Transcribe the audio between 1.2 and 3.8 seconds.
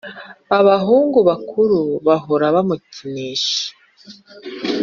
bakuru bahora bamukinisha.